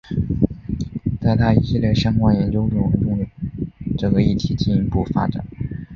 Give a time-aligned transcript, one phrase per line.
[1.21, 3.19] 在他一系列相关研究论文中
[3.99, 5.45] 这个议题进一步发展。